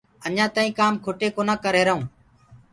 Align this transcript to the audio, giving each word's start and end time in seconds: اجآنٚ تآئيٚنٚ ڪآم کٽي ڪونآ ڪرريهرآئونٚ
اجآنٚ 0.25 0.53
تآئيٚنٚ 0.55 0.77
ڪآم 0.79 0.93
کٽي 1.05 1.27
ڪونآ 1.35 1.55
ڪرريهرآئونٚ 1.63 2.05